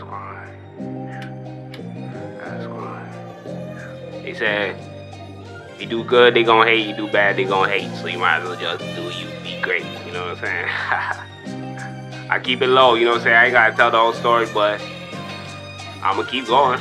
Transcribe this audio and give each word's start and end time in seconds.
That's 0.00 0.10
why. 0.10 0.56
That's 2.38 2.66
why. 2.66 4.22
They 4.22 4.32
said, 4.32 4.76
if 5.74 5.82
you 5.82 5.86
do 5.86 6.04
good, 6.04 6.32
they 6.32 6.42
gonna 6.42 6.64
hate. 6.68 6.86
You 6.86 6.96
do 6.96 7.12
bad, 7.12 7.36
they 7.36 7.44
gonna 7.44 7.70
hate. 7.70 7.94
So 7.96 8.06
you 8.06 8.18
might 8.18 8.38
as 8.38 8.44
well 8.48 8.58
just 8.58 8.80
do 8.96 9.02
you. 9.02 9.28
Be 9.42 9.60
great. 9.60 9.84
You 10.06 10.12
know 10.12 10.26
what 10.26 10.38
I'm 10.38 11.24
saying? 11.44 12.28
I 12.30 12.38
keep 12.42 12.62
it 12.62 12.68
low. 12.68 12.94
You 12.94 13.04
know 13.04 13.10
what 13.10 13.18
I'm 13.18 13.24
saying? 13.24 13.36
I 13.36 13.44
ain't 13.46 13.52
gotta 13.52 13.76
tell 13.76 13.90
the 13.90 13.98
whole 13.98 14.14
story, 14.14 14.46
but 14.54 14.80
I'ma 16.02 16.22
keep 16.22 16.46
going. 16.46 16.80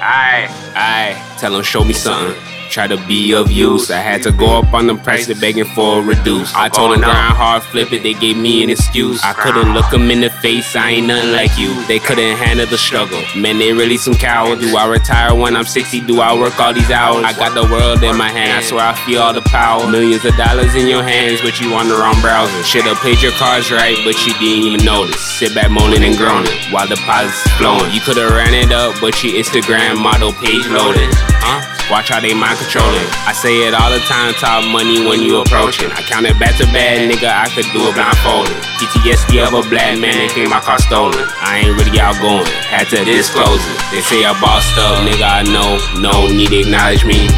Alright, 0.00 0.50
alright. 0.70 1.38
Tell 1.38 1.52
them 1.52 1.62
show 1.62 1.84
me 1.84 1.92
something 1.92 2.53
try 2.70 2.86
to 2.86 2.96
be 3.06 3.32
of 3.32 3.50
use. 3.50 3.90
I 3.90 3.98
had 3.98 4.22
to 4.24 4.32
go 4.32 4.58
up 4.58 4.74
on 4.74 4.86
the 4.86 4.96
price, 4.96 5.26
they 5.26 5.34
begging 5.34 5.64
for 5.64 6.00
a 6.00 6.02
reduce. 6.02 6.52
I 6.54 6.68
told 6.68 6.92
them 6.92 7.00
grind 7.00 7.36
hard, 7.36 7.62
flip 7.62 7.92
it, 7.92 8.02
they 8.02 8.14
gave 8.14 8.36
me 8.36 8.64
an 8.64 8.70
excuse. 8.70 9.22
I 9.22 9.32
couldn't 9.32 9.72
look 9.72 9.88
them 9.90 10.10
in 10.10 10.20
the 10.20 10.30
face, 10.30 10.74
I 10.74 10.90
ain't 10.90 11.06
nothing 11.06 11.32
like 11.32 11.56
you. 11.56 11.70
They 11.86 11.98
couldn't 11.98 12.36
handle 12.36 12.66
the 12.66 12.78
struggle. 12.78 13.22
Man, 13.36 13.58
they 13.58 13.72
really 13.72 13.96
some 13.96 14.14
cowards. 14.14 14.60
Do 14.60 14.76
I 14.76 14.86
retire 14.88 15.34
when 15.34 15.54
I'm 15.54 15.64
60? 15.64 16.00
Do 16.00 16.20
I 16.20 16.34
work 16.38 16.58
all 16.58 16.72
these 16.72 16.90
hours? 16.90 17.24
I 17.24 17.32
got 17.32 17.54
the 17.54 17.70
world 17.70 18.02
in 18.02 18.16
my 18.16 18.30
hand, 18.30 18.52
I 18.52 18.62
swear 18.62 18.86
I 18.86 18.94
feel 19.06 19.22
all 19.22 19.32
the 19.32 19.42
power. 19.42 19.86
Millions 19.88 20.24
of 20.24 20.36
dollars 20.36 20.74
in 20.74 20.88
your 20.88 21.02
hands, 21.02 21.40
but 21.42 21.60
you 21.60 21.72
on 21.74 21.88
the 21.88 21.94
wrong 21.94 22.20
browser. 22.20 22.62
Should've 22.64 22.98
paid 22.98 23.22
your 23.22 23.32
cards 23.32 23.70
right, 23.70 23.96
but 24.04 24.18
you 24.26 24.32
didn't 24.34 24.64
even 24.64 24.84
notice. 24.84 25.20
Sit 25.20 25.54
back 25.54 25.70
moaning 25.70 26.02
and 26.02 26.16
groaning 26.16 26.58
while 26.72 26.88
the 26.88 26.96
deposits 27.04 27.42
flowing. 27.58 27.92
You 27.92 28.00
could've 28.00 28.30
ran 28.30 28.54
it 28.54 28.72
up, 28.72 28.94
but 29.00 29.22
your 29.22 29.34
Instagram 29.34 30.02
model 30.02 30.32
page 30.32 30.66
loaded. 30.68 31.10
Huh? 31.42 31.73
Watch 31.92 32.08
how 32.08 32.20
they 32.20 32.32
mind 32.32 32.56
controlling. 32.56 33.04
I 33.28 33.36
say 33.36 33.68
it 33.68 33.76
all 33.76 33.92
the 33.92 34.00
time, 34.08 34.32
talk 34.40 34.64
money 34.72 35.04
when 35.04 35.20
you 35.20 35.44
approaching. 35.44 35.92
I 35.92 36.00
count 36.00 36.24
it 36.24 36.38
back 36.40 36.56
to 36.56 36.66
bad, 36.72 37.04
nigga, 37.12 37.28
I 37.28 37.44
could 37.52 37.68
do 37.76 37.84
it 37.84 37.92
blindfolded. 37.92 38.56
PTSD 38.80 39.44
of 39.44 39.52
a 39.52 39.62
black 39.68 40.00
man 40.00 40.16
and 40.16 40.32
think 40.32 40.48
my 40.48 40.64
car 40.64 40.80
stolen. 40.80 41.20
I 41.44 41.60
ain't 41.60 41.76
really 41.76 42.00
outgoing, 42.00 42.48
had 42.72 42.88
to 42.96 43.04
disclose 43.04 43.60
it. 43.60 43.76
They 43.92 44.00
say 44.00 44.24
I 44.24 44.32
bossed 44.40 44.72
up, 44.80 45.04
nigga, 45.04 45.28
I 45.28 45.44
know. 45.44 45.76
No 46.00 46.24
need 46.32 46.56
to 46.56 46.64
acknowledge 46.64 47.04
me, 47.04 47.28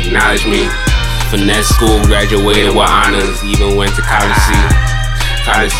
acknowledge 0.00 0.48
me. 0.48 0.64
Finesse 1.28 1.68
school, 1.68 2.00
graduated 2.08 2.72
with 2.72 2.88
honors, 2.88 3.44
even 3.44 3.76
went 3.76 3.92
to 4.00 4.02
college. 4.02 4.32
College. 5.44 5.76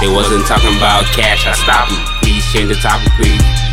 They 0.00 0.08
wasn't 0.08 0.48
talking 0.48 0.72
about 0.80 1.04
cash, 1.12 1.44
I 1.44 1.52
stopped 1.52 1.92
them. 1.92 2.00
Please 2.24 2.44
change 2.52 2.72
the 2.72 2.80
topic, 2.80 3.12
please 3.20 3.67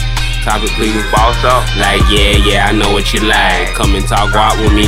topic, 0.46 0.70
please. 0.78 1.02
Boss 1.10 1.42
up. 1.44 1.66
Like, 1.82 2.06
yeah, 2.14 2.38
yeah, 2.46 2.70
I 2.70 2.72
know 2.72 2.94
what 2.94 3.12
you 3.12 3.26
like. 3.26 3.74
Come 3.74 3.98
and 3.98 4.06
talk 4.06 4.30
guap 4.30 4.62
with 4.62 4.72
me. 4.72 4.86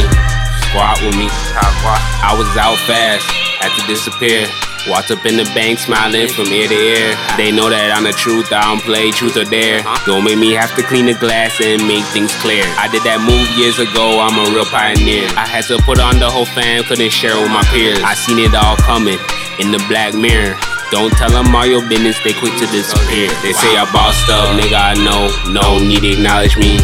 Squat 0.69 1.01
with 1.01 1.17
me. 1.17 1.27
Talk 1.57 1.73
guap. 1.81 2.01
I 2.21 2.37
was 2.37 2.47
out 2.55 2.77
fast, 2.85 3.25
had 3.57 3.73
to 3.73 3.81
disappear. 3.89 4.45
Walked 4.87 5.11
up 5.11 5.25
in 5.25 5.35
the 5.35 5.43
bank 5.51 5.79
smiling 5.79 6.29
from 6.29 6.47
ear 6.47 6.69
to 6.69 6.73
ear. 6.73 7.11
They 7.35 7.51
know 7.51 7.67
that 7.67 7.91
I'm 7.91 8.05
the 8.05 8.15
truth, 8.15 8.53
I 8.53 8.63
don't 8.71 8.79
play 8.79 9.11
truth 9.11 9.35
or 9.35 9.43
dare. 9.43 9.83
Don't 10.05 10.23
make 10.23 10.39
me 10.39 10.53
have 10.53 10.71
to 10.77 10.83
clean 10.83 11.07
the 11.07 11.17
glass 11.19 11.59
and 11.59 11.83
make 11.83 12.05
things 12.15 12.31
clear. 12.39 12.63
I 12.79 12.87
did 12.87 13.03
that 13.03 13.19
move 13.19 13.51
years 13.59 13.83
ago, 13.83 14.23
I'm 14.23 14.39
a 14.39 14.47
real 14.55 14.63
pioneer. 14.63 15.27
I 15.35 15.43
had 15.43 15.67
to 15.67 15.75
put 15.83 15.99
on 15.99 16.23
the 16.23 16.31
whole 16.31 16.47
fam, 16.47 16.87
couldn't 16.87 17.11
share 17.11 17.35
with 17.35 17.51
my 17.51 17.67
peers. 17.67 17.99
I 17.99 18.15
seen 18.15 18.39
it 18.39 18.55
all 18.55 18.79
coming 18.79 19.19
in 19.59 19.75
the 19.75 19.83
black 19.91 20.15
mirror. 20.15 20.55
Don't 20.89 21.11
tell 21.19 21.29
them 21.29 21.53
all 21.53 21.65
your 21.67 21.83
business, 21.83 22.15
they 22.23 22.31
quick 22.31 22.55
to 22.63 22.67
disappear. 22.71 23.27
They 23.43 23.51
say 23.51 23.75
I 23.75 23.83
bossed 23.91 24.31
up, 24.31 24.55
nigga, 24.55 24.79
I 24.79 24.95
know. 24.95 25.27
No 25.51 25.83
need 25.83 26.07
to 26.07 26.15
acknowledge 26.15 26.55
me. 26.55 26.79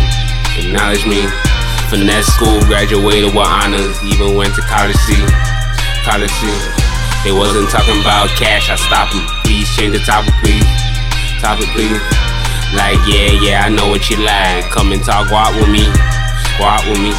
Acknowledge 0.59 1.07
me. 1.07 1.23
Finesse 1.87 2.27
school, 2.27 2.59
graduated 2.67 3.31
with 3.31 3.47
honors, 3.47 3.95
even 4.03 4.35
went 4.35 4.55
to 4.55 4.61
college 4.67 4.99
C. 5.07 5.15
College. 6.03 6.35
They 7.23 7.31
wasn't 7.31 7.71
talking 7.71 7.95
about 8.03 8.27
cash, 8.35 8.69
I 8.69 8.75
stopped 8.75 9.15
them. 9.15 9.23
Please 9.47 9.71
change 9.71 9.95
the 9.95 10.03
topic, 10.03 10.35
please. 10.43 10.67
Topic, 11.39 11.71
please. 11.71 12.01
Like, 12.75 12.99
yeah, 13.07 13.31
yeah, 13.39 13.63
I 13.63 13.69
know 13.69 13.87
what 13.87 14.09
you 14.09 14.17
like. 14.17 14.67
Come 14.71 14.91
and 14.91 15.03
talk 15.03 15.31
guap 15.31 15.55
with 15.55 15.69
me. 15.69 15.87
Guap 16.59 16.83
with 16.91 16.99
me. 16.99 17.13